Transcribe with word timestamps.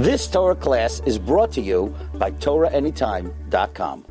This 0.00 0.26
Torah 0.28 0.54
class 0.54 1.02
is 1.04 1.18
brought 1.18 1.52
to 1.52 1.60
you 1.60 1.94
by 2.14 2.30
TorahAnytime.com. 2.30 4.06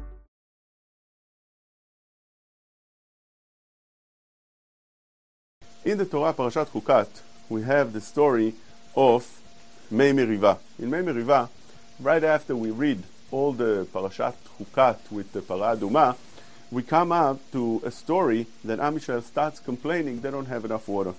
In 5.85 5.97
the 5.97 6.05
Torah 6.05 6.33
Parashat 6.35 6.67
Chukat, 6.67 7.07
we 7.49 7.63
have 7.63 7.93
the 7.93 8.01
story 8.01 8.53
of 8.95 9.41
Mei 9.89 10.11
Meriva. 10.11 10.59
In 10.77 10.91
Mei 10.91 11.01
Meriva, 11.01 11.49
right 11.99 12.23
after 12.23 12.55
we 12.55 12.69
read 12.69 13.01
all 13.31 13.51
the 13.51 13.87
Parashat 13.91 14.35
Chukat 14.59 14.99
with 15.09 15.33
the 15.33 15.41
Parah 15.41 15.75
Adumah, 15.75 16.15
we 16.69 16.83
come 16.83 17.11
up 17.11 17.39
to 17.51 17.81
a 17.83 17.89
story 17.89 18.45
that 18.63 18.79
Am 18.79 18.95
Yisrael 18.95 19.23
starts 19.23 19.59
complaining 19.59 20.21
they 20.21 20.29
don't 20.29 20.45
have 20.45 20.65
enough 20.65 20.87
water. 20.87 21.15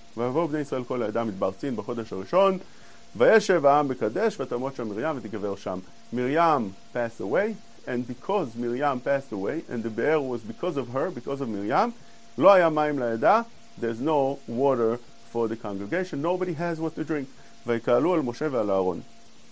וישב 3.16 3.66
העם 3.66 3.88
בקדש 3.88 4.40
ותמות 4.40 4.76
שם 4.76 4.88
מרים 4.88 5.16
ותקבר 5.16 5.56
שם. 5.56 5.78
מרים 6.12 6.70
passed 6.94 7.20
away, 7.20 7.54
and 7.86 8.06
because 8.06 8.56
מרים 8.56 9.00
passed 9.04 9.32
away, 9.32 9.62
and 9.68 9.82
the 9.82 9.90
Be'er 9.90 10.20
was 10.20 10.40
because 10.42 10.76
of 10.76 10.88
her, 10.88 11.10
because 11.10 11.40
of 11.40 11.48
מרים, 11.48 11.90
לא 12.38 12.52
היה 12.52 12.68
מים 12.68 12.98
לעדה, 12.98 13.42
there's 13.80 14.00
no 14.00 14.38
water 14.48 14.98
for 15.32 15.48
the 15.48 15.56
congregation, 15.56 16.22
nobody 16.22 16.52
has 16.52 16.80
what 16.80 16.94
to 16.96 17.04
drink. 17.04 17.26
ויקהלו 17.66 18.14
על 18.14 18.20
משה 18.20 18.46
ועל 18.50 18.70
אהרון. 18.70 19.00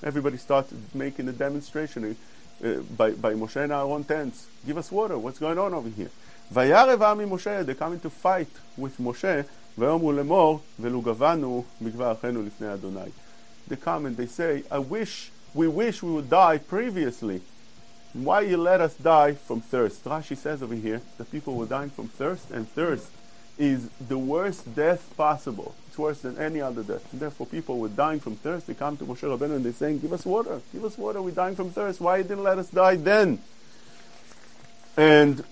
Everybody 0.03 0.37
started 0.37 0.77
making 0.95 1.29
a 1.29 1.33
demonstration 1.33 2.05
uh, 2.63 2.67
by, 2.97 3.11
by 3.11 3.35
Moshe 3.35 3.57
and 3.57 3.73
Aaron 3.73 4.05
tents. 4.05 4.47
Give 4.65 4.79
us 4.79 4.93
water, 4.93 5.19
what's 5.19 5.41
going 5.41 5.59
on 5.59 5.75
over 5.75 5.89
here? 5.89 6.11
וירב 6.53 7.03
העם 7.03 7.19
ממשה, 7.19 7.63
they 7.65 7.75
come 7.75 7.93
into 7.93 8.11
fight 8.11 8.79
with 8.79 9.01
Moshe, 9.01 9.45
ויאמרו 9.79 10.13
לאמור, 10.13 10.61
ולו 10.81 11.03
גבנו 11.03 11.65
בגבה 11.83 12.13
אחינו 12.13 12.43
לפני 12.43 12.75
אדוני. 12.75 13.01
They 13.69 13.77
come 13.77 14.07
and 14.07 14.17
they 14.17 14.27
say, 14.27 14.65
I 14.71 14.79
wish, 14.79 15.31
we 15.55 15.69
wish 15.69 16.03
we 16.03 16.11
would 16.13 16.31
die 16.31 16.59
previously. 16.59 17.43
Why 18.13 18.41
you 18.41 18.57
let 18.57 18.81
us 18.81 18.95
die 18.95 19.35
from 19.35 19.61
thirst? 19.61 20.05
Rashi 20.05 20.37
says 20.37 20.63
over 20.63 20.75
here 20.75 21.03
that 21.19 21.31
people 21.31 21.57
were 21.57 21.67
dying 21.67 21.91
from 21.91 22.09
thirst, 22.09 22.51
and 22.51 22.69
thirst 22.69 23.11
is 23.59 23.89
the 24.09 24.17
worst 24.17 24.75
death 24.75 25.15
possible. 25.17 25.75
It's 25.89 25.99
worse 25.99 26.21
than 26.21 26.39
any 26.39 26.61
other 26.61 26.83
death. 26.83 27.13
And 27.13 27.21
therefore, 27.21 27.47
people 27.47 27.79
were 27.79 27.89
dying 27.89 28.21
from 28.21 28.37
thirst. 28.37 28.67
They 28.67 28.75
come 28.75 28.97
to 28.97 29.05
Moshe 29.05 29.21
Rabbeinu 29.21 29.57
and 29.57 29.65
they're 29.65 29.73
saying, 29.73 29.99
Give 29.99 30.13
us 30.13 30.25
water, 30.25 30.61
give 30.73 30.85
us 30.85 30.97
water, 30.97 31.21
we're 31.21 31.33
dying 31.33 31.57
from 31.57 31.71
thirst. 31.71 32.01
Why 32.01 32.19
you 32.19 32.23
didn't 32.23 32.45
let 32.45 32.59
us 32.59 32.71
die 32.71 32.97
then? 32.97 33.41
And 34.97 35.45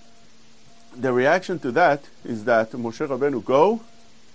the 0.95 1.13
reaction 1.13 1.59
to 1.59 1.71
that 1.73 2.03
is 2.25 2.45
that 2.45 2.71
Moshe 2.71 3.05
Rabbeinu 3.05 3.43
go 3.43 3.81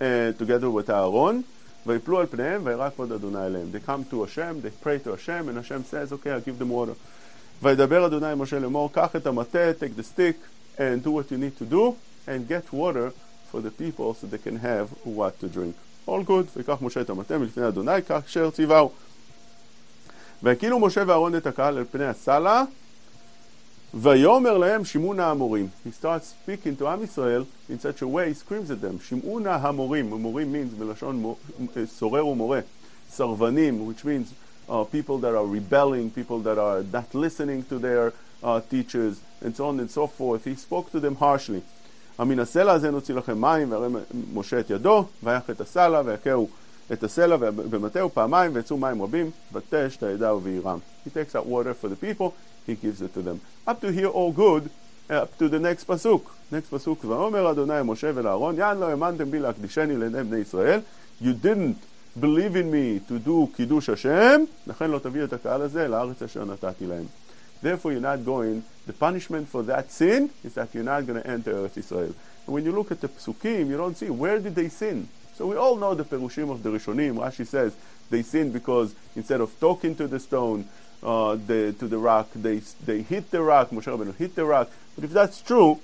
uh, 0.01 0.33
together 0.33 0.71
with 0.71 0.91
Aaron, 0.91 1.45
ויפלו 1.86 2.20
על 2.20 2.26
פניהם 2.26 2.62
וירא 2.64 2.90
כבוד 2.90 3.12
אדוני 3.12 3.46
אליהם. 3.46 3.68
They 3.74 3.90
come 3.90 4.12
to 4.12 4.16
Hashem, 4.24 4.62
they 4.62 4.86
pray 4.86 5.00
to 5.06 5.12
Hashem, 5.12 5.50
and 5.50 5.58
Hashem 5.58 5.84
says, 5.84 6.12
okay, 6.12 6.32
I'll 6.32 6.42
give 6.42 6.60
them 6.60 6.70
water. 6.70 6.96
וידבר 7.62 8.06
אדוני 8.06 8.36
משה 8.38 8.60
לאמור, 8.60 8.92
קח 8.92 9.16
את 9.16 9.28
המטה, 9.28 9.72
take 9.80 10.00
the 10.00 10.04
stick, 10.04 10.36
and 10.78 11.04
do 11.04 11.12
what 11.12 11.32
you 11.32 11.38
need 11.38 11.58
to 11.58 11.66
do, 11.66 11.96
and 12.28 12.48
get 12.48 12.74
water 12.74 13.12
for 13.52 13.62
the 13.62 13.72
people 13.72 14.14
so 14.14 14.28
they 14.28 14.38
can 14.38 14.58
have 14.58 14.88
what 15.04 15.40
to 15.40 15.48
drink. 15.48 15.76
All 16.08 16.24
good, 16.24 16.58
ויקח 16.58 16.78
משה 16.82 17.02
את 17.02 17.10
המטה 17.10 17.38
מלפני 17.38 17.68
אדוני, 17.68 18.02
כך 18.10 18.22
אשר 18.26 18.50
ציווהו. 18.52 18.92
והקילו 20.44 20.80
משה 20.80 21.04
ואהרון 21.08 21.36
את 21.36 21.48
הקהל 21.48 21.78
על 21.78 21.86
פני 21.92 22.06
הסלע, 22.06 22.64
ויאמר 23.94 24.58
להם 24.58 24.86
שמעונה 24.86 25.32
המורים. 25.32 25.68
He 25.86 26.04
starts 26.04 26.34
speaking 26.46 26.82
to 26.82 26.86
עם 26.86 27.04
ישראל 27.04 27.44
in 27.70 27.80
such 27.80 28.02
a 28.02 28.08
way, 28.08 28.30
he 28.30 28.34
screams 28.34 28.72
at 28.72 28.82
them, 28.82 29.04
שמעונה 29.04 29.56
המורים, 29.56 30.10
מורים 30.10 30.54
means 30.54 30.80
בלשון 30.80 31.34
סורר 31.86 32.28
ומורה, 32.28 32.60
סרבנים, 33.10 33.88
which 33.90 34.06
means 34.06 34.34
uh, 34.70 34.84
people 34.84 35.18
that 35.18 35.34
are 35.34 35.46
rebelling, 35.46 36.10
people 36.12 36.40
that 36.40 36.58
are 36.58 36.84
not 36.92 37.16
listening 37.16 37.64
to 37.64 37.80
their 37.80 38.14
uh, 38.44 38.60
teachers, 38.70 39.22
and 39.42 39.56
so 39.56 39.68
on 39.68 39.80
and 39.80 39.90
so 39.90 40.08
forth. 40.08 40.44
He 40.46 40.56
spoke 40.56 40.92
to 40.92 41.00
them 41.00 41.16
harshly. 41.16 41.62
המן 42.18 42.40
הסלע 42.40 42.72
הזה 42.72 42.92
נוציא 42.92 43.16
לכם 43.16 43.42
מים, 43.42 43.72
והרי 43.72 43.88
משה 44.34 44.60
את 44.60 44.70
ידו, 44.70 45.06
ויח 45.24 45.50
את 45.50 45.62
הסלע, 45.62 46.02
ויכהו 46.06 46.50
את 46.94 47.04
הסלע 47.04 47.36
במטהו 47.40 48.10
פעמיים, 48.10 48.52
ויצאו 48.54 48.78
מים 48.78 49.02
רבים, 49.02 49.32
ותש 49.54 49.98
את 49.98 50.04
העדה 50.04 50.36
ובעירם. 50.36 50.80
He 51.06 51.10
takes 51.10 51.36
out 51.36 51.46
water 51.46 51.74
for 51.74 51.88
the 51.88 51.96
people, 51.96 52.32
he 52.66 52.76
gives 52.76 53.02
it 53.02 53.14
to 53.14 53.22
them. 53.22 53.42
Up 53.66 53.82
to 53.82 53.92
here 53.92 54.08
all 54.08 54.32
good, 54.32 54.70
up 55.10 55.38
to 55.38 55.48
the 55.48 55.60
next 55.60 55.86
pasuk. 55.86 56.24
Next 56.52 56.70
pasuk, 56.70 57.06
ואומר 57.06 57.52
אדוני 57.52 57.82
משה 57.86 58.12
ולאהרון, 58.16 58.58
יען 58.58 58.78
לא 58.78 58.86
האמנתם 58.86 59.32
בי 59.32 59.40
להקדישני 59.40 59.98
לעיני 59.98 60.24
בני 60.24 60.38
ישראל, 60.38 60.80
you 61.22 61.34
didn't 61.34 61.78
believe 62.20 62.56
in 62.56 62.72
me 62.72 63.00
to 63.10 63.20
do 63.28 63.56
קידוש 63.56 63.90
השם, 63.90 64.44
לכן 64.68 64.92
לא 64.92 65.00
תביא 65.00 65.24
את 65.24 65.34
הקהל 65.34 65.62
הזה 65.62 65.88
לארץ 65.88 66.22
אשר 66.22 66.46
נתתי 66.46 66.86
להם. 66.86 67.06
Therefore, 67.64 67.92
you're 67.92 68.00
not 68.00 68.24
going, 68.24 68.64
the 68.86 68.94
punishment 68.94 69.50
for 69.50 69.64
that 69.64 69.92
sin 69.92 70.30
is 70.44 70.54
that 70.54 70.68
you're 70.74 70.84
not 70.84 71.08
going 71.08 71.22
to 71.22 71.28
enter 71.28 71.54
Eretz 71.54 71.78
Israel. 71.78 72.14
And 72.46 72.54
when 72.54 72.64
you 72.64 72.72
look 72.72 72.92
at 72.92 73.02
the 73.02 73.08
psukim, 73.08 73.68
you 73.68 73.78
don't 73.78 73.98
see 73.98 74.10
where 74.10 74.40
did 74.40 74.54
they 74.54 74.70
sin. 74.70 75.10
So 75.36 75.48
we 75.48 75.56
all 75.56 75.76
know 75.76 75.94
the 75.94 76.04
perushim 76.04 76.52
of 76.52 76.64
the 76.64 76.70
Rishonim. 76.70 77.16
Rashi 77.16 77.46
says 77.46 77.76
they 78.10 78.22
sinned 78.22 78.54
because 78.54 78.96
instead 79.16 79.42
of 79.42 79.60
talking 79.60 79.96
to 79.96 80.08
the 80.08 80.20
stone, 80.20 80.68
uh, 81.04 81.36
the, 81.36 81.74
to 81.80 81.88
the 81.88 81.98
rock, 81.98 82.30
they, 82.36 82.62
they 82.86 83.02
hit 83.02 83.32
the 83.32 83.42
rock. 83.42 83.70
Moshe 83.70 83.86
Rabbeinu 83.86 84.16
hit 84.16 84.36
the 84.36 84.46
rock. 84.46 84.70
But 84.96 85.04
if 85.04 85.12
that's 85.12 85.42
true, 85.42 85.80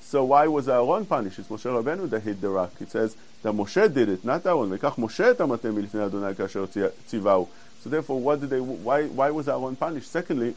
so 0.00 0.24
why 0.24 0.46
was 0.46 0.68
Aaron 0.68 1.06
punished? 1.06 1.38
It's 1.38 1.48
Moshe 1.48 1.64
Rabbeinu 1.64 2.08
that 2.10 2.20
hit 2.20 2.40
the 2.40 2.48
rock. 2.48 2.72
It 2.80 2.90
says 2.90 3.16
that 3.42 3.52
Moshe 3.52 3.92
did 3.92 4.08
it, 4.08 4.24
not 4.24 4.46
Aaron. 4.46 4.70
וכך 4.70 4.98
משה 4.98 5.30
את 5.30 5.40
המטה 5.40 5.70
מלפני 5.70 6.06
אדוני 6.06 6.34
כאשר 6.34 6.64
ציווהו. 7.06 7.48
So 7.82 7.88
therefore, 7.88 8.20
what 8.20 8.40
did 8.40 8.50
they, 8.50 8.60
why, 8.60 9.06
why 9.06 9.30
was 9.30 9.48
Aaron 9.48 9.76
punished? 9.76 10.10
Secondly, 10.10 10.54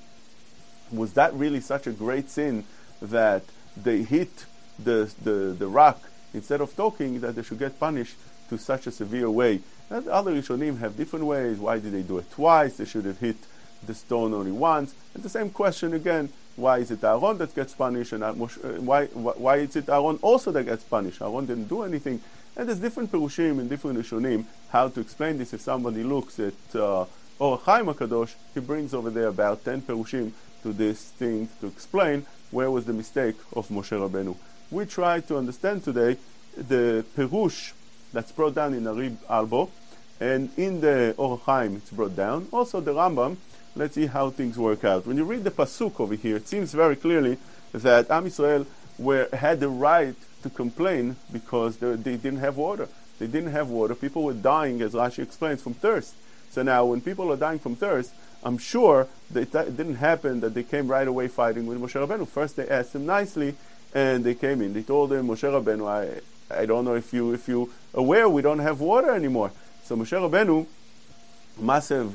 was 0.92 1.14
that 1.14 1.34
really 1.34 1.62
such 1.62 1.88
a 1.88 1.92
great 1.92 2.30
sin 2.30 2.64
that 3.02 3.44
they 3.78 4.04
hit 4.04 4.46
the, 4.84 5.14
the, 5.24 5.56
the 5.58 5.68
rock 5.68 6.02
instead 6.34 6.62
of 6.62 6.76
talking 6.76 7.22
that 7.22 7.36
they 7.36 7.44
should 7.44 7.60
get 7.60 7.80
punished 7.80 8.16
to 8.50 8.58
such 8.58 8.88
a 8.88 8.92
severe 8.92 9.30
way? 9.30 9.62
And 9.90 10.08
other 10.08 10.34
Rishonim 10.34 10.80
have 10.80 10.98
different 10.98 11.26
ways. 11.26 11.58
Why 11.60 11.80
did 11.80 11.94
they 11.94 12.02
do 12.02 12.18
it 12.18 12.32
twice? 12.32 12.78
They 12.78 12.86
should 12.86 13.06
have 13.06 13.20
hit 13.20 13.38
the 13.85 13.95
stone 13.95 14.33
only 14.35 14.53
once. 14.53 14.95
And 15.15 15.23
the 15.23 15.29
same 15.29 15.51
question 15.51 15.95
again, 15.95 16.29
why 16.57 16.79
is 16.79 16.91
it 16.91 17.05
Aaron 17.05 17.39
that 17.39 17.55
gets 17.55 17.75
punished 17.75 18.13
and 18.13 18.25
uh, 18.25 18.33
why, 18.33 19.07
why 19.07 19.57
is 19.57 19.77
it 19.77 19.89
Aaron 19.89 20.19
also 20.23 20.51
that 20.53 20.65
gets 20.65 20.85
punished? 20.85 21.21
Aaron 21.21 21.47
didn't 21.47 21.69
do 21.69 21.83
anything. 21.83 22.21
And 22.57 22.69
there's 22.69 22.79
different 22.79 23.13
Perushim 23.13 23.59
and 23.59 23.69
different 23.69 23.99
Rishonim 23.99 24.45
how 24.71 24.89
to 24.89 25.01
explain 25.01 25.37
this. 25.37 25.53
If 25.53 25.61
somebody 25.61 26.03
looks 26.03 26.41
at 26.41 26.55
uh, 26.75 27.05
Or 27.39 27.59
Chaim 27.59 27.87
HaKadosh, 27.87 28.35
he 28.55 28.61
brings 28.61 28.95
over 28.95 29.11
there 29.11 29.29
about 29.29 29.65
10 29.65 29.83
Perushim 29.83 30.33
to 30.63 30.73
this 30.73 31.05
thing 31.11 31.49
to 31.61 31.67
explain 31.67 32.25
where 32.51 32.71
was 32.71 32.87
the 32.87 32.93
mistake 32.95 33.37
of 33.55 33.69
Moshe 33.69 33.91
Rabbeinu. 33.91 34.35
We 34.71 34.87
try 34.87 35.21
to 35.21 35.37
understand 35.37 35.85
today 35.85 36.17
the 36.57 37.05
Perush 37.17 37.73
that's 38.13 38.33
brought 38.33 38.55
down 38.55 38.73
in 38.73 38.85
Arib 38.85 39.17
Albo, 39.29 39.71
and 40.19 40.51
in 40.57 40.81
the 40.81 41.15
Or 41.19 41.39
Chaim 41.39 41.77
it's 41.77 41.91
brought 41.91 42.17
down. 42.17 42.49
Also 42.51 42.81
the 42.81 42.93
Rambam, 42.93 43.37
let's 43.77 43.95
see 43.95 44.07
how 44.07 44.31
things 44.31 44.59
work 44.59 44.85
out. 44.85 45.07
When 45.07 45.17
you 45.17 45.25
read 45.25 45.45
the 45.45 45.51
Pasuk 45.51 46.01
over 46.01 46.15
here, 46.15 46.37
it 46.37 46.49
seems 46.49 46.73
very 46.73 46.97
clearly 46.97 47.39
that 47.73 48.11
Am 48.11 48.25
Yisrael 48.25 48.67
were, 48.99 49.29
had 49.33 49.61
the 49.61 49.69
right 49.69 50.15
to 50.43 50.51
complain 50.51 51.17
because 51.33 51.77
they, 51.77 51.95
they 51.95 52.17
didn't 52.17 52.41
have 52.41 52.57
water. 52.57 52.89
They 53.19 53.27
didn't 53.27 53.53
have 53.53 53.69
water. 53.69 53.95
People 53.95 54.25
were 54.25 54.35
dying, 54.35 54.81
as 54.83 54.95
Rashi 54.95 55.21
explains, 55.21 55.63
from 55.63 55.75
thirst. 55.75 56.15
So 56.51 56.63
now, 56.63 56.87
when 56.87 57.01
people 57.01 57.31
are 57.33 57.37
dying 57.37 57.59
from 57.59 57.77
thirst, 57.77 58.13
I'm 58.43 58.59
sure 58.59 59.09
that 59.33 59.55
it 59.55 59.77
didn't 59.77 59.97
happen 59.97 60.41
that 60.41 60.55
they 60.55 60.63
came 60.63 60.89
right 60.89 61.07
away 61.07 61.29
fighting 61.29 61.67
with 61.67 61.81
Moshe 61.81 62.07
Rabbeinu. 62.07 62.27
First, 62.29 62.57
they 62.57 62.69
asked 62.69 62.95
him 62.95 63.07
nicely, 63.07 63.57
and 63.95 64.25
they 64.25 64.35
came 64.35 64.63
in. 64.63 64.73
They 64.73 64.83
told 64.83 65.13
him, 65.13 65.29
Moshe 65.29 65.43
Rabbeinu, 65.43 65.87
I, 65.87 66.21
I 66.55 66.67
don't 66.67 66.85
know 66.85 66.95
if 66.95 67.13
you 67.13 67.33
if 67.33 67.49
you 67.49 67.73
aware 67.93 68.29
we 68.29 68.43
don't 68.43 68.61
have 68.61 68.81
water 68.81 69.11
anymore. 69.11 69.51
So 69.85 69.97
Moshe 69.97 70.13
Rabbeinu 70.13 70.67
must 71.59 71.89
have 71.89 72.13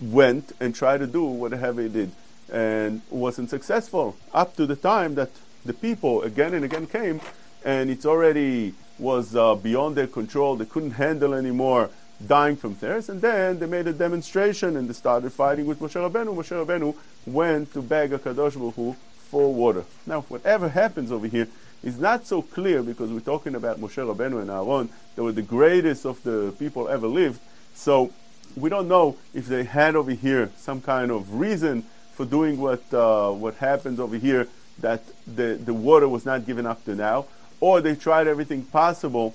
went 0.00 0.52
and 0.60 0.74
tried 0.74 0.98
to 0.98 1.06
do 1.06 1.24
whatever 1.24 1.82
he 1.82 1.88
did, 1.88 2.10
and 2.52 3.00
wasn't 3.10 3.50
successful 3.50 4.16
up 4.32 4.56
to 4.56 4.66
the 4.66 4.76
time 4.76 5.14
that 5.14 5.30
the 5.64 5.72
people 5.72 6.22
again 6.22 6.54
and 6.54 6.64
again 6.64 6.86
came, 6.86 7.20
and 7.64 7.90
it's 7.90 8.06
already 8.06 8.74
was 8.98 9.34
uh, 9.34 9.54
beyond 9.54 9.96
their 9.96 10.06
control. 10.06 10.56
They 10.56 10.66
couldn't 10.66 10.92
handle 10.92 11.34
anymore 11.34 11.90
dying 12.24 12.56
from 12.56 12.74
thirst, 12.74 13.08
and 13.08 13.20
then 13.20 13.58
they 13.58 13.66
made 13.66 13.86
a 13.86 13.92
demonstration 13.92 14.76
and 14.76 14.88
they 14.88 14.92
started 14.92 15.32
fighting 15.32 15.66
with 15.66 15.80
Moshe 15.80 15.94
Rabbeinu. 15.94 16.34
Moshe 16.34 16.64
Rabbeinu 16.64 16.94
went 17.26 17.72
to 17.72 17.82
beg 17.82 18.12
a 18.12 18.18
Kadosh 18.18 18.56
Baruch 18.56 18.74
Hu 18.74 18.96
for 19.30 19.52
water. 19.52 19.84
Now, 20.06 20.22
whatever 20.22 20.68
happens 20.68 21.10
over 21.10 21.26
here 21.26 21.48
is 21.82 21.98
not 21.98 22.26
so 22.26 22.40
clear 22.40 22.82
because 22.82 23.10
we're 23.10 23.20
talking 23.20 23.54
about 23.54 23.80
Moshe 23.80 23.96
Rabbeinu 23.96 24.40
and 24.40 24.50
Aaron. 24.50 24.88
They 25.16 25.22
were 25.22 25.32
the 25.32 25.42
greatest 25.42 26.06
of 26.06 26.22
the 26.22 26.54
people 26.58 26.88
ever 26.88 27.06
lived. 27.06 27.40
So 27.74 28.12
we 28.56 28.70
don't 28.70 28.88
know 28.88 29.16
if 29.32 29.46
they 29.46 29.64
had 29.64 29.96
over 29.96 30.12
here 30.12 30.50
some 30.56 30.80
kind 30.80 31.10
of 31.10 31.34
reason 31.34 31.84
for 32.12 32.24
doing 32.24 32.58
what 32.58 32.82
uh, 32.92 33.30
what 33.30 33.54
happens 33.56 33.98
over 33.98 34.16
here 34.16 34.48
that 34.78 35.02
the, 35.26 35.58
the 35.62 35.74
water 35.74 36.08
was 36.08 36.24
not 36.24 36.46
given 36.46 36.66
up 36.66 36.84
to 36.84 36.94
now, 36.94 37.26
or 37.60 37.80
they 37.80 37.94
tried 37.94 38.26
everything 38.26 38.62
possible 38.62 39.34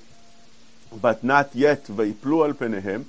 but 1.01 1.23
not 1.23 1.53
yet 1.53 1.85
vayiplu 1.85 2.47
al 2.47 2.53
penehem. 2.53 3.05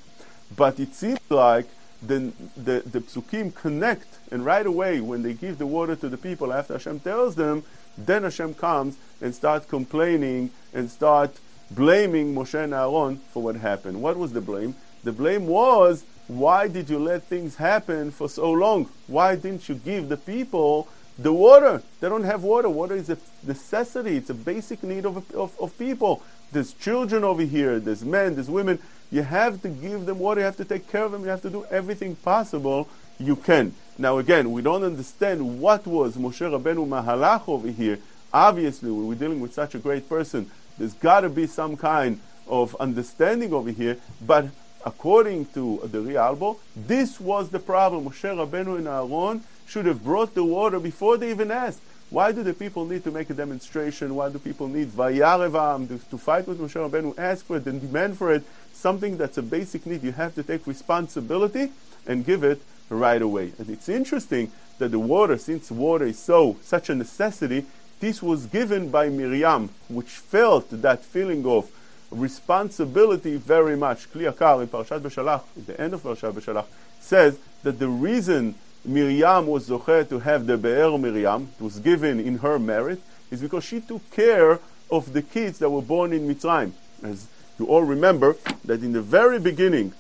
But 0.57 0.81
it 0.81 0.95
seems 0.95 1.21
like 1.29 1.67
then 2.03 2.33
the, 2.57 2.83
the 2.85 3.01
psukim 3.01 3.55
connect, 3.55 4.19
and 4.31 4.45
right 4.45 4.67
away 4.67 5.01
when 5.01 5.23
they 5.23 5.35
give 5.35 5.59
the 5.59 5.67
water 5.67 5.97
to 5.97 6.09
the 6.09 6.17
people 6.17 6.53
after 6.53 6.75
Hashem 6.75 7.01
tells 7.01 7.35
them, 7.35 7.63
then 7.97 8.23
Hashem 8.23 8.55
comes 8.55 8.97
and 9.21 9.35
start 9.35 9.69
complaining 9.69 10.51
and 10.73 10.91
start 10.91 11.39
blaming 11.71 12.35
Moshe 12.35 12.55
and 12.55 12.75
Aaron 12.75 13.19
for 13.33 13.43
what 13.43 13.57
happened. 13.57 14.03
What 14.03 14.17
was 14.17 14.33
the 14.33 14.41
blame? 14.41 14.75
The 15.05 15.13
blame 15.13 15.47
was, 15.47 16.05
why 16.29 16.69
did 16.69 16.89
you 16.89 16.99
let 16.99 17.25
things 17.25 17.57
happen 17.57 18.11
for 18.11 18.29
so 18.29 18.51
long? 18.51 18.89
Why 19.07 19.35
didn't 19.35 19.69
you 19.69 19.75
give 19.75 20.09
the 20.09 20.17
people 20.17 20.89
the 21.19 21.33
water? 21.33 21.83
They 22.01 22.09
don't 22.09 22.25
have 22.25 22.43
water. 22.45 22.69
Water 22.69 22.95
is 22.95 23.11
a 23.11 23.19
necessity. 23.43 24.17
It's 24.17 24.31
a 24.31 24.35
basic 24.35 24.83
need 24.83 25.07
of, 25.07 25.17
of, 25.35 25.59
of 25.59 25.79
people. 25.79 26.23
There's 26.53 26.73
children 26.75 27.25
over 27.25 27.43
here. 27.43 27.81
There's 27.81 28.05
men. 28.05 28.35
There's 28.35 28.51
women. 28.51 28.79
You 29.11 29.23
have 29.23 29.63
to 29.63 29.69
give 29.69 30.07
them 30.07 30.19
water. 30.19 30.41
You 30.41 30.47
have 30.47 30.57
to 30.59 30.65
take 30.65 30.91
care 30.91 31.05
of 31.05 31.13
them. 31.13 31.23
You 31.23 31.29
have 31.29 31.43
to 31.43 31.51
do 31.51 31.65
everything 31.71 32.15
possible 32.17 32.89
you 33.19 33.37
can. 33.37 33.75
Now 33.99 34.19
again, 34.19 34.53
we 34.53 34.63
don't 34.63 34.83
understand 34.85 35.61
what 35.61 35.87
was 35.87 36.17
Moshe 36.17 36.41
Rabbeinu 36.41 36.87
Mahalach 36.89 37.49
over 37.49 37.69
here. 37.69 37.99
Obviously, 38.33 38.91
when 38.91 39.09
we're 39.09 39.15
dealing 39.15 39.41
with 39.41 39.53
such 39.53 39.75
a 39.75 39.79
great 39.79 40.09
person, 40.09 40.51
there's 40.79 40.95
got 40.95 41.21
to 41.21 41.29
be 41.29 41.47
some 41.47 41.77
kind 41.77 42.21
of 42.47 42.75
understanding 42.77 43.53
over 43.53 43.71
here. 43.71 43.99
But 44.25 44.47
according 44.85 45.47
to 45.47 45.81
the 45.85 45.99
Rialbo, 45.99 46.59
this 46.77 47.21
was 47.21 47.51
the 47.51 47.59
problem. 47.59 48.05
Moshe 48.05 48.23
Rabbeinu 48.23 48.79
and 48.79 48.89
Aaron 48.89 49.43
should 49.67 49.87
have 49.87 50.03
brought 50.03 50.35
the 50.35 50.45
water 50.45 50.81
before 50.81 51.17
they 51.17 51.31
even 51.31 51.51
asked. 51.51 51.81
Why 52.11 52.33
do 52.33 52.43
the 52.43 52.55
people 52.55 52.85
need 52.87 53.05
to 53.05 53.13
make 53.13 53.31
a 53.31 53.35
demonstration? 53.35 54.17
Why 54.17 54.31
do 54.31 54.39
people 54.41 54.67
need 54.67 54.89
vayarevam 54.89 55.87
to, 55.89 56.11
to 56.11 56.19
fight 56.19 56.49
with 56.49 56.59
Moshe 56.59 56.75
Rabbeinu, 56.75 57.17
ask 57.17 57.47
for 57.47 57.59
it, 57.59 57.67
and 57.67 57.81
demand 57.81 58.19
for 58.19 58.33
it? 58.33 58.43
Something 58.73 59.17
that's 59.17 59.39
a 59.39 59.43
basic 59.43 59.87
need. 59.87 60.03
You 60.03 60.13
have 60.13 60.35
to 60.35 60.43
take 60.43 60.67
responsibility 60.67 61.71
and 62.07 62.27
give 62.27 62.43
it 62.43 62.61
right 62.89 63.23
away. 63.23 63.53
And 63.59 63.71
it's 63.71 63.89
interesting 63.89 64.51
that 64.79 64.91
the 64.91 64.99
water, 64.99 65.39
since 65.39 65.71
water 65.71 66.07
is 66.07 66.19
so 66.19 66.57
such 66.63 66.91
a 66.91 66.95
necessity, 66.95 67.67
this 68.01 68.23
was 68.23 68.47
given 68.47 68.91
by 68.91 69.09
Miriam, 69.09 69.69
which 69.89 70.09
felt 70.09 70.69
that 70.71 71.05
feeling 71.05 71.47
of 71.47 71.71
responsibility 72.11 73.37
very 73.37 73.77
much. 73.77 74.11
Kli 74.13 74.33
Yakar 74.33 74.63
in 74.63 74.69
Parashat 74.69 75.01
Beshalach, 75.01 75.43
at 75.57 75.67
the 75.67 75.81
end 75.81 75.95
of 75.95 76.03
Parashat 76.03 76.33
Beshalach, 76.33 76.67
says 77.01 77.39
that 77.63 77.79
the 77.79 77.89
reason 77.89 78.55
Miriam 78.85 79.47
was 79.47 79.69
zocher 79.69 80.09
to 80.09 80.19
have 80.21 80.47
the 80.47 80.57
Be'er 80.57 80.97
Miriam, 80.99 81.51
it 81.59 81.63
was 81.63 81.79
given 81.79 82.19
in 82.19 82.39
her 82.39 82.59
merit, 82.59 83.01
is 83.31 83.41
because 83.41 83.65
she 83.65 83.81
took 83.81 84.11
care 84.11 84.59
of 84.91 85.13
the 85.13 85.23
kids 85.23 85.59
that 85.59 85.71
were 85.71 85.83
born 85.83 86.13
in 86.13 86.27
Mitzrayim. 86.27 86.73
As 87.03 87.27
you 87.59 87.67
all 87.67 87.83
remember, 87.83 88.37
that 88.65 88.83
in 88.83 88.93
the 88.93 89.03
very 89.03 89.39
beginning 89.39 89.93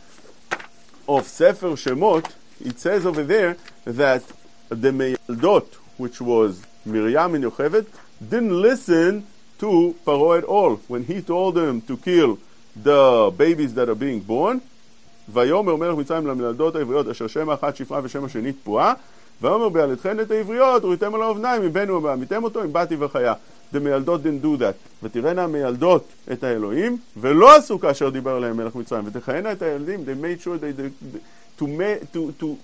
of 1.08 1.26
Sefer 1.26 1.70
Shemot, 1.70 2.32
it 2.64 2.78
says 2.78 3.06
over 3.06 3.22
there 3.22 3.56
that 3.84 4.24
the 4.68 4.90
Meyaldot, 4.90 5.74
which 5.96 6.20
was 6.20 6.64
Miriam 6.84 7.34
and 7.34 7.44
Yocheved, 7.44 7.86
didn't 8.20 8.60
listen 8.60 9.26
to 9.59 9.95
Paro 10.05 10.37
at 10.37 10.43
all. 10.43 10.75
When 10.87 11.03
he 11.03 11.21
told 11.21 11.55
them 11.55 11.81
to 11.81 11.97
kill 11.97 12.39
the 12.75 13.31
babies 13.37 13.73
that 13.75 13.89
are 13.89 13.95
being 13.95 14.19
born, 14.19 14.59
ויאמר 15.29 15.75
מלך 15.75 15.97
מצרים 15.97 16.27
למלדות 16.27 16.75
העבריות 16.75 17.07
אשר 17.07 17.27
שם 17.27 17.49
אחת 17.49 17.75
שפרה 17.75 17.99
ושם 18.03 18.25
השני 18.25 18.53
תפועה 18.53 18.93
ויאמר 19.41 19.69
בעלתכן 19.69 20.19
את 20.19 20.31
העבריות 20.31 20.83
וריתם 20.83 21.15
על 21.15 21.21
האובניים 21.21 21.61
מבנו 21.61 21.93
ובעמיתם 21.93 22.43
אותו 22.43 22.63
עם 22.63 22.73
באתי 22.73 22.95
וחיה. 22.99 23.33
The 23.73 23.79
מילדות 23.79 24.21
didn't 24.21 24.45
do 24.45 24.59
that. 24.59 25.03
ותראינה 25.03 25.43
המילדות 25.43 26.07
את 26.31 26.43
האלוהים 26.43 26.97
ולא 27.17 27.55
עשו 27.55 27.79
כאשר 27.79 28.09
דיבר 28.09 28.37
אליהם 28.37 28.57
מלך 28.57 28.75
מצרים 28.75 29.03
ותחיינה 29.05 29.51
את 29.51 29.61
הילדים 29.61 30.03
they 30.05 30.23
made 30.23 30.41
sure 30.41 30.57
they, 30.57 30.71
they, 30.71 31.19
to, 31.57 31.67
to, 32.13 32.31
to, 32.39 32.57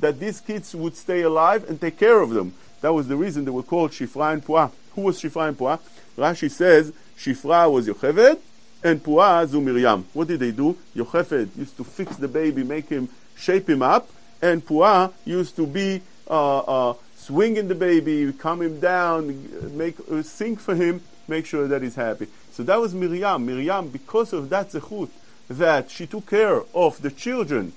that 0.00 0.20
these 0.20 0.40
kids 0.40 0.74
would 0.74 0.96
stay 0.96 1.22
alive 1.22 1.68
and 1.68 1.80
take 1.80 1.98
care 1.98 2.20
of 2.20 2.30
them. 2.30 2.54
That 2.80 2.92
was 2.92 3.08
the 3.08 3.16
reason 3.16 3.44
they 3.44 3.50
were 3.50 3.62
called 3.62 3.90
Shifra 3.90 4.32
and 4.32 4.44
Puah. 4.44 4.70
Who 4.94 5.02
was 5.02 5.20
Shifra 5.20 5.48
and 5.48 5.58
Puah? 5.58 5.78
Rashi 6.17 6.49
says 6.49 6.93
Shifra 7.17 7.71
was 7.71 7.87
Yocheved 7.87 8.39
and 8.83 9.03
Puah 9.03 9.45
zu 9.47 9.61
Miriam. 9.61 10.05
What 10.13 10.27
did 10.27 10.39
they 10.39 10.51
do? 10.51 10.77
Yocheved 10.95 11.55
used 11.57 11.77
to 11.77 11.83
fix 11.83 12.15
the 12.17 12.27
baby, 12.27 12.63
make 12.63 12.89
him, 12.89 13.09
shape 13.35 13.69
him 13.69 13.81
up, 13.81 14.09
and 14.41 14.65
Puah 14.65 15.11
used 15.25 15.55
to 15.55 15.67
be 15.67 16.01
uh, 16.29 16.59
uh, 16.59 16.93
swinging 17.15 17.67
the 17.67 17.75
baby, 17.75 18.31
calm 18.33 18.61
him 18.61 18.79
down, 18.79 19.77
make 19.77 19.95
uh, 20.11 20.21
sing 20.23 20.57
for 20.57 20.75
him, 20.75 21.01
make 21.27 21.45
sure 21.45 21.67
that 21.67 21.81
he's 21.81 21.95
happy. 21.95 22.27
So 22.51 22.63
that 22.63 22.79
was 22.79 22.93
Miriam. 22.93 23.45
Miriam, 23.45 23.89
because 23.89 24.33
of 24.33 24.49
that 24.49 24.71
zechut, 24.71 25.09
that 25.49 25.91
she 25.91 26.07
took 26.07 26.29
care 26.29 26.63
of 26.73 27.01
the 27.01 27.11
children, 27.11 27.73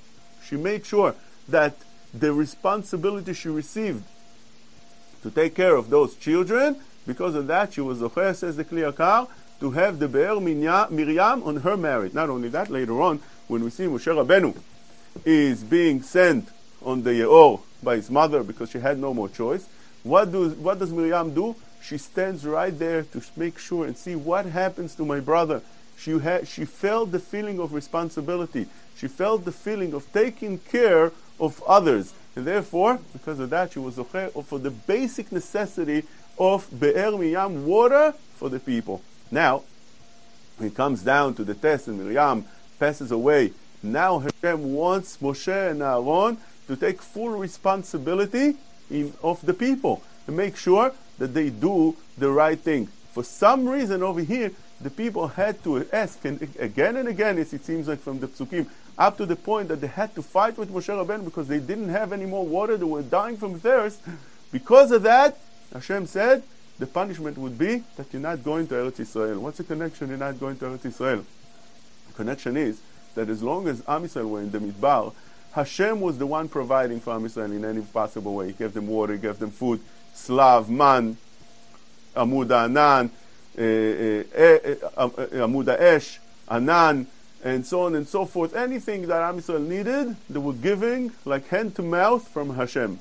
she 0.47 0.57
made 0.57 0.87
sure 0.87 1.15
that 1.49 1.77
the 2.13 2.33
responsibility 2.33 3.33
she 3.33 3.49
received 3.49 4.05
to 5.23 5.31
take 5.31 5.55
care 5.55 5.75
of 5.75 5.91
those 5.91 6.15
children. 6.15 6.77
Because 7.07 7.35
of 7.35 7.47
that, 7.49 7.75
she 7.75 7.81
was 7.81 7.99
zocher, 7.99 8.35
says 8.35 8.57
the 8.57 8.65
Kli 8.65 8.91
Yakar, 8.91 9.29
to 9.61 9.71
have 9.71 9.99
the 9.99 10.09
Be'er 10.09 10.41
Miriam 10.41 11.43
on 11.43 11.57
her 11.57 11.77
merit. 11.77 12.15
Not 12.15 12.31
only 12.31 12.49
that, 12.51 12.71
later 12.71 13.01
on, 13.01 13.21
when 13.49 13.63
we 13.63 13.71
see 13.71 13.85
Moshe 13.85 14.07
Rabbeinu 14.07 14.57
is 15.25 15.63
being 15.63 16.03
sent 16.03 16.49
on 16.83 17.03
the 17.03 17.11
Yeor 17.11 17.61
by 17.83 17.97
his 17.97 18.11
mother 18.11 18.43
because 18.43 18.71
she 18.71 18.79
had 18.79 18.99
no 18.99 19.15
more 19.15 19.29
choice, 19.29 19.67
what, 20.03 20.33
do, 20.33 20.51
what 20.51 20.79
does 20.79 20.93
Miriam 20.93 21.35
do? 21.35 21.55
She 21.83 21.99
stands 21.99 22.47
right 22.47 22.77
there 22.77 23.03
to 23.05 23.23
make 23.37 23.59
sure 23.59 23.87
and 23.87 23.97
see 23.97 24.17
what 24.17 24.47
happens 24.47 24.95
to 24.97 25.05
my 25.05 25.21
brother. 25.21 25.63
She, 25.97 26.19
she 26.47 26.65
felt 26.65 27.13
the 27.13 27.19
feeling 27.19 27.61
of 27.61 27.73
responsibility. 27.73 28.67
She 28.97 29.09
felt 29.09 29.45
the 29.45 29.53
feeling 29.53 29.93
of 29.95 30.11
taking 30.13 30.59
care 30.59 31.13
of 31.39 31.63
others. 31.67 32.13
And 32.37 32.47
therefore, 32.47 32.99
because 33.13 33.39
of 33.39 33.51
that, 33.51 33.73
she 33.73 33.79
was 33.79 33.95
zocher 33.95 34.45
for 34.45 34.59
the 34.59 34.71
basic 34.71 35.31
necessity 35.31 36.05
of 36.39 36.69
Be'er 36.79 37.13
Miriam, 37.13 37.65
water 37.65 38.13
for 38.35 38.49
the 38.49 38.59
people. 38.59 39.03
Now, 39.31 39.63
it 40.61 40.75
comes 40.75 41.03
down 41.03 41.35
to 41.35 41.45
the 41.45 41.55
test, 41.55 41.89
and 41.89 41.99
Miriam 41.99 42.45
passes 42.79 43.13
away. 43.13 43.53
Now 43.83 44.19
Hashem 44.19 44.73
wants 44.73 45.19
Moshe 45.19 45.71
and 45.71 45.83
Aaron 45.83 46.39
to 46.67 46.77
take 46.77 47.03
full 47.03 47.31
responsibility 47.31 48.57
in, 48.91 49.13
of 49.23 49.45
the 49.45 49.55
people 49.55 50.03
and 50.27 50.37
make 50.37 50.57
sure 50.57 50.93
that 51.19 51.35
they 51.35 51.51
do 51.51 51.97
the 52.17 52.31
right 52.31 52.59
thing. 52.59 52.87
For 53.13 53.23
some 53.23 53.69
reason 53.69 54.03
over 54.03 54.23
here, 54.23 54.51
the 54.81 54.91
people 54.91 55.29
had 55.29 55.63
to 55.65 55.87
ask, 55.93 56.25
and 56.25 56.41
again 56.59 56.97
and 56.97 57.09
again, 57.09 57.39
as 57.39 57.53
it 57.53 57.65
seems 57.65 57.89
like 57.89 58.01
from 58.01 58.21
the 58.21 58.29
psukim, 58.29 58.69
up 58.99 59.17
to 59.19 59.27
the 59.27 59.37
point 59.37 59.69
that 59.69 59.81
they 59.81 59.87
had 59.87 60.15
to 60.15 60.23
fight 60.23 60.57
with 60.57 60.71
Moshe 60.71 60.89
Rabbeinu 60.89 61.25
because 61.25 61.49
they 61.49 61.59
didn't 61.59 61.89
have 61.89 62.13
any 62.13 62.27
more 62.27 62.47
water, 62.47 62.77
they 62.77 62.85
were 62.85 63.03
dying 63.03 63.37
from 63.37 63.59
thirst. 63.59 64.01
Because 64.53 64.93
of 64.93 65.03
that, 65.03 65.37
Hashem 65.73 66.07
said, 66.07 66.43
the 66.79 66.87
punishment 66.87 67.39
would 67.39 67.57
be 67.57 67.83
that 67.97 68.07
you're 68.13 68.23
not 68.23 68.43
going 68.43 68.67
to 68.69 68.75
Eretz 68.75 69.01
Israel. 69.01 69.41
What's 69.41 69.59
the 69.59 69.65
connection 69.65 70.09
you're 70.09 70.19
not 70.19 70.39
going 70.39 70.57
to 70.59 70.65
Eretz 70.67 70.85
Israel? 70.87 71.25
The 72.09 72.15
connection 72.15 72.57
is 72.57 72.81
that 73.15 73.29
as 73.29 73.43
long 73.43 73.69
as 73.69 73.83
Am 73.87 74.05
Yisrael 74.05 74.29
were 74.29 74.41
in 74.41 74.51
the 74.51 74.59
Midbar, 74.59 75.13
Hashem 75.53 76.01
was 76.01 76.19
the 76.19 76.27
one 76.27 76.49
providing 76.49 77.01
for 77.01 77.15
Am 77.15 77.23
Yisrael 77.23 77.55
in 77.55 77.65
any 77.65 77.81
possible 77.83 78.35
way. 78.35 78.49
He 78.49 78.53
gave 78.53 78.75
them 78.75 78.89
water, 78.89 79.13
he 79.13 79.19
gave 79.21 79.39
them 79.39 79.51
food, 79.51 79.81
slav, 80.13 80.69
man, 80.69 81.17
amud 82.17 82.51
anan, 82.51 83.11
Eh, 83.57 84.25
eh, 84.35 84.59
eh, 84.65 84.75
amud 85.39 85.69
esh, 85.69 86.19
anan, 86.49 87.07
and 87.45 87.65
so 87.65 87.83
on 87.83 87.95
and 87.95 88.09
so 88.09 88.25
forth. 88.25 88.57
Anything 88.57 89.07
that 89.07 89.23
Am 89.23 89.39
Yisrael 89.39 89.65
needed, 89.65 90.17
they 90.29 90.41
were 90.41 90.55
giving 90.55 91.13
like 91.25 91.47
hand 91.49 91.77
to 91.77 91.83
mouth 91.83 92.27
from 92.27 92.57
Hashem. 92.57 92.99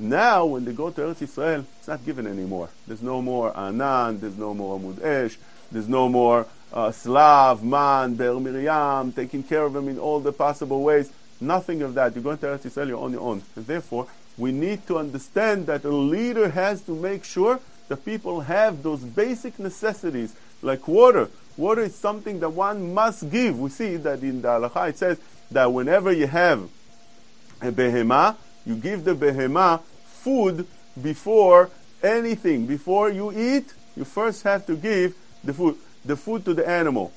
Now, 0.00 0.46
when 0.46 0.64
they 0.64 0.72
go 0.72 0.90
to 0.90 1.00
Eretz 1.00 1.22
Israel, 1.22 1.64
it's 1.78 1.86
not 1.86 2.04
given 2.04 2.26
anymore. 2.26 2.70
There's 2.88 3.02
no 3.02 3.22
more 3.22 3.56
Anan, 3.56 4.18
there's 4.18 4.36
no 4.36 4.52
more 4.52 4.80
Amud 4.80 5.00
Esh, 5.04 5.38
there's 5.70 5.88
no 5.88 6.08
more 6.08 6.46
uh, 6.72 6.90
Slav, 6.90 7.62
Man, 7.62 8.14
Be'er 8.16 8.40
Miriam, 8.40 9.12
taking 9.12 9.44
care 9.44 9.62
of 9.62 9.74
them 9.74 9.88
in 9.88 10.00
all 10.00 10.18
the 10.18 10.32
possible 10.32 10.82
ways. 10.82 11.12
Nothing 11.40 11.82
of 11.82 11.94
that. 11.94 12.16
You're 12.16 12.24
going 12.24 12.38
to 12.38 12.46
Eretz 12.46 12.66
Israel, 12.66 12.88
you're 12.88 13.00
on 13.00 13.12
your 13.12 13.20
own. 13.20 13.42
And 13.54 13.64
therefore, 13.64 14.08
we 14.36 14.50
need 14.50 14.84
to 14.88 14.98
understand 14.98 15.66
that 15.66 15.84
a 15.84 15.90
leader 15.90 16.48
has 16.48 16.82
to 16.82 16.92
make 16.96 17.22
sure 17.22 17.60
that 17.87 18.05
people 18.05 18.41
have 18.41 18.83
those 18.83 19.01
basic 19.01 19.59
necessities, 19.59 20.35
like 20.61 20.87
water. 20.87 21.29
Water 21.57 21.81
is 21.81 21.95
something 21.95 22.39
that 22.39 22.49
one 22.49 22.93
must 22.93 23.29
give. 23.29 23.59
We 23.59 23.69
see 23.69 23.97
that 23.97 24.21
in 24.21 24.41
the 24.41 24.47
Halacha 24.47 24.89
it 24.89 24.97
says 24.97 25.19
that 25.51 25.71
whenever 25.73 26.11
you 26.11 26.27
have 26.27 26.69
a 27.61 27.71
behemah, 27.71 28.35
you 28.65 28.75
give 28.75 29.03
the 29.03 29.15
behemah 29.15 29.81
food 30.05 30.65
before 31.01 31.69
anything. 32.03 32.65
Before 32.65 33.09
you 33.09 33.31
eat, 33.31 33.73
you 33.95 34.05
first 34.05 34.43
have 34.43 34.65
to 34.67 34.75
give 34.75 35.15
the 35.43 35.53
food, 35.53 35.75
the 36.05 36.15
food 36.15 36.45
to 36.45 36.53
the 36.53 36.67
animal. 36.67 37.11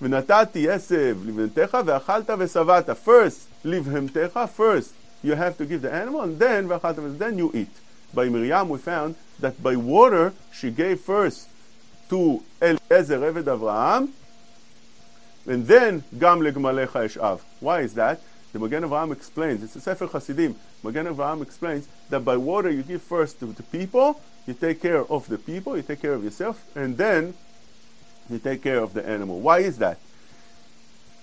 ונתתי 0.00 0.70
עשב 0.70 1.18
לבהמתך 1.24 1.78
ואכלת 1.86 2.30
ושבעת. 2.38 2.90
First, 3.04 3.64
לבהמתך, 3.64 4.38
first, 4.56 4.92
you 5.24 5.34
have 5.34 5.56
to 5.56 5.64
give 5.64 5.80
the 5.82 5.92
animal, 5.92 6.20
and 6.20 6.38
then, 6.38 6.68
ואכלת 6.68 7.18
then 7.18 7.38
you 7.38 7.50
eat. 7.54 7.68
by 8.13 8.29
Miriam, 8.29 8.69
we 8.69 8.77
found 8.77 9.15
that 9.39 9.61
by 9.61 9.75
water 9.75 10.33
she 10.53 10.71
gave 10.71 10.99
first 10.99 11.47
to 12.09 12.43
Eliezer 12.61 13.19
Eved 13.19 13.43
Avraham, 13.43 14.09
and 15.47 15.65
then 15.65 16.03
Gam 16.19 16.39
Legmalecha 16.39 17.05
Eshav. 17.05 17.41
Why 17.59 17.81
is 17.81 17.93
that? 17.95 18.21
The 18.53 18.59
Magen 18.59 18.83
Avraham 18.83 19.11
explains, 19.13 19.63
it's 19.63 19.75
a 19.75 19.81
Sefer 19.81 20.07
Hasidim, 20.07 20.55
Magen 20.83 21.07
Avraham 21.07 21.41
explains 21.41 21.87
that 22.09 22.19
by 22.25 22.35
water 22.37 22.69
you 22.69 22.83
give 22.83 23.01
first 23.01 23.39
to 23.39 23.45
the 23.45 23.63
people, 23.63 24.19
you 24.45 24.53
take 24.53 24.81
care 24.81 25.05
of 25.05 25.27
the 25.27 25.37
people, 25.37 25.77
you 25.77 25.83
take 25.83 26.01
care 26.01 26.13
of 26.13 26.23
yourself, 26.23 26.63
and 26.75 26.97
then 26.97 27.33
you 28.29 28.39
take 28.39 28.61
care 28.61 28.79
of 28.79 28.93
the 28.93 29.07
animal. 29.07 29.39
Why 29.39 29.59
is 29.59 29.77
that? 29.77 29.99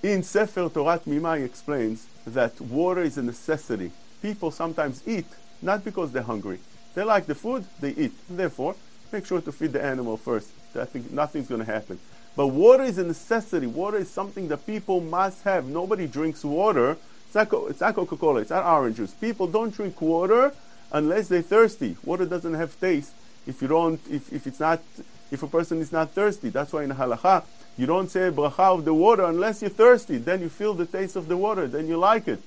In 0.03 0.23
Sefer 0.23 0.69
Torah 0.69 1.01
Mimai 1.01 1.45
explains 1.45 2.07
that 2.27 2.59
water 2.61 3.03
is 3.03 3.19
a 3.19 3.23
necessity. 3.23 3.91
People 4.23 4.51
sometimes 4.51 5.03
eat 5.07 5.27
not 5.61 5.85
because 5.85 6.13
they're 6.13 6.23
hungry, 6.23 6.61
they 6.99 7.05
like 7.05 7.27
the 7.27 7.37
food, 7.37 7.65
they 7.81 7.91
eat. 7.91 8.13
Therefore, 8.29 8.75
make 9.13 9.25
sure 9.25 9.41
to 9.41 9.53
feed 9.53 9.73
the 9.73 9.81
animal 9.81 10.17
first. 10.17 10.51
I 10.75 10.85
think 10.85 11.13
nothing's 11.13 11.47
going 11.47 11.65
to 11.65 11.73
happen. 11.73 12.01
But 12.35 12.49
water 12.49 12.83
is 12.83 12.99
a 12.99 13.05
necessity. 13.05 13.69
Water 13.69 13.99
is 13.99 14.11
something 14.11 14.49
that 14.49 14.67
people 14.67 15.01
must 15.01 15.45
have. 15.45 15.67
Nobody 15.67 16.09
drinks 16.09 16.43
water. 16.43 16.97
It's 17.27 17.37
not, 17.37 17.53
it's 17.71 17.81
not 17.81 17.95
Coca-Cola. 17.95 18.41
It's 18.41 18.51
not 18.51 18.65
orange 18.65 18.97
juice. 18.97 19.13
People 19.13 19.47
don't 19.47 19.73
drink 19.73 20.03
water 20.03 20.53
unless 20.91 21.29
they're 21.29 21.41
thirsty. 21.41 21.97
Water 22.05 22.27
doesn't 22.27 22.55
have 22.55 22.81
taste 22.81 23.13
if 23.47 23.63
you 23.63 23.69
don't, 23.69 24.01
if, 24.11 24.33
if 24.33 24.49
it's 24.49 24.59
not, 24.59 24.83
if 25.31 25.45
a 25.45 25.47
person 25.47 25.79
is 25.79 25.93
not 25.93 26.11
thirsty. 26.11 26.49
That's 26.49 26.73
why 26.73 26.83
in 26.83 26.91
halacha, 26.91 27.45
you 27.77 27.87
don't 27.87 28.11
say 28.11 28.29
bracha 28.33 28.77
of 28.77 28.85
the 28.85 28.93
water 28.93 29.23
unless 29.23 29.63
you're 29.63 29.71
thirsty. 29.71 30.17
Then 30.19 30.41
you 30.41 30.49
feel 30.49 30.75
the 30.75 30.87
taste 30.87 31.15
of 31.15 31.29
the 31.29 31.37
water. 31.37 31.69
Then 31.69 31.87
you 31.87 31.97
like 31.97 32.27
it. 32.27 32.43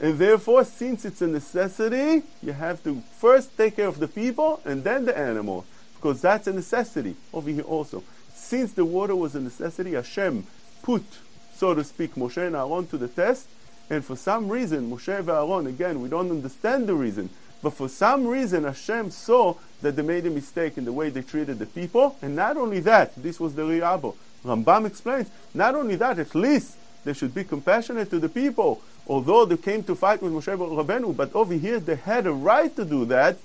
And 0.00 0.18
therefore, 0.18 0.64
since 0.64 1.04
it's 1.04 1.22
a 1.22 1.26
necessity, 1.26 2.22
you 2.42 2.52
have 2.52 2.82
to 2.84 3.02
first 3.18 3.56
take 3.56 3.76
care 3.76 3.86
of 3.86 3.98
the 3.98 4.08
people 4.08 4.60
and 4.64 4.82
then 4.82 5.04
the 5.04 5.16
animal. 5.16 5.64
Because 5.94 6.20
that's 6.20 6.46
a 6.46 6.52
necessity 6.52 7.16
over 7.32 7.48
here 7.50 7.62
also. 7.62 8.02
Since 8.34 8.72
the 8.72 8.84
water 8.84 9.16
was 9.16 9.34
a 9.34 9.40
necessity, 9.40 9.92
Hashem 9.92 10.46
put, 10.82 11.04
so 11.54 11.74
to 11.74 11.82
speak, 11.82 12.14
Moshe 12.16 12.44
and 12.44 12.54
Aaron 12.54 12.86
to 12.88 12.98
the 12.98 13.08
test. 13.08 13.48
And 13.88 14.04
for 14.04 14.16
some 14.16 14.48
reason, 14.48 14.90
Moshe 14.90 15.18
and 15.18 15.28
Aaron, 15.28 15.66
again, 15.66 16.00
we 16.00 16.08
don't 16.08 16.30
understand 16.30 16.86
the 16.86 16.94
reason, 16.94 17.30
but 17.62 17.72
for 17.72 17.88
some 17.88 18.26
reason, 18.26 18.64
Hashem 18.64 19.10
saw 19.10 19.54
that 19.80 19.96
they 19.96 20.02
made 20.02 20.26
a 20.26 20.30
mistake 20.30 20.76
in 20.76 20.84
the 20.84 20.92
way 20.92 21.08
they 21.08 21.22
treated 21.22 21.58
the 21.58 21.66
people. 21.66 22.16
And 22.20 22.36
not 22.36 22.56
only 22.58 22.80
that, 22.80 23.14
this 23.16 23.40
was 23.40 23.54
the 23.54 23.64
Ri 23.64 23.80
Albo. 23.80 24.14
Rambam 24.44 24.86
explains, 24.86 25.30
not 25.54 25.74
only 25.74 25.96
that, 25.96 26.18
at 26.18 26.34
least 26.34 26.76
they 27.04 27.14
should 27.14 27.34
be 27.34 27.44
compassionate 27.44 28.10
to 28.10 28.18
the 28.18 28.28
people. 28.28 28.82
Although 29.06 29.44
they 29.44 29.56
came 29.56 29.82
to 29.84 29.94
fight 29.94 30.22
with 30.22 30.32
Moshe 30.32 30.56
Rabbeinu, 30.56 31.14
but 31.14 31.34
over 31.34 31.54
here 31.54 31.78
they 31.78 31.96
had 31.96 32.26
a 32.26 32.32
right 32.32 32.74
to 32.76 32.84
do 32.84 33.04
that, 33.06 33.36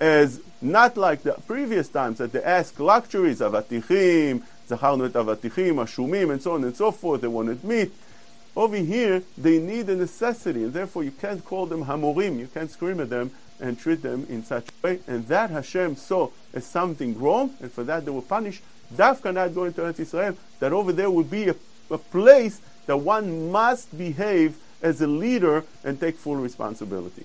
as 0.00 0.40
not 0.60 0.96
like 0.96 1.22
the 1.22 1.34
previous 1.46 1.88
times 1.88 2.18
that 2.18 2.32
they 2.32 2.42
asked 2.42 2.80
luxuries, 2.80 3.40
avatichim, 3.40 4.42
et 4.70 4.78
avatichim, 4.78 5.76
ashumim, 5.76 6.32
and 6.32 6.42
so 6.42 6.54
on 6.54 6.64
and 6.64 6.76
so 6.76 6.90
forth. 6.90 7.20
They 7.20 7.28
wanted 7.28 7.62
meat. 7.62 7.92
Over 8.56 8.76
here, 8.76 9.22
they 9.36 9.58
need 9.58 9.88
a 9.88 9.96
necessity, 9.96 10.64
and 10.64 10.72
therefore 10.72 11.04
you 11.04 11.10
can't 11.10 11.44
call 11.44 11.66
them 11.66 11.84
hamorim. 11.84 12.38
You 12.38 12.46
can't 12.46 12.70
scream 12.70 13.00
at 13.00 13.10
them 13.10 13.30
and 13.60 13.78
treat 13.78 14.02
them 14.02 14.26
in 14.28 14.44
such 14.44 14.68
a 14.68 14.86
way. 14.86 15.00
And 15.06 15.26
that 15.28 15.50
Hashem 15.50 15.96
saw 15.96 16.30
as 16.52 16.64
something 16.66 17.18
wrong, 17.20 17.54
and 17.60 17.70
for 17.70 17.84
that 17.84 18.04
they 18.04 18.10
were 18.10 18.22
punished. 18.22 18.62
Dafka 18.94 19.32
not 19.32 19.54
going 19.54 19.72
to 19.74 19.80
Eretz 19.82 20.00
Israel, 20.00 20.36
that 20.60 20.72
over 20.72 20.92
there 20.92 21.10
would 21.10 21.30
be 21.30 21.48
a, 21.48 21.56
a 21.90 21.98
place 21.98 22.60
that 22.86 22.96
one 22.96 23.50
must 23.50 23.96
behave 23.96 24.56
as 24.84 25.00
a 25.00 25.06
leader 25.06 25.64
and 25.82 25.98
take 25.98 26.16
full 26.16 26.36
responsibility. 26.36 27.24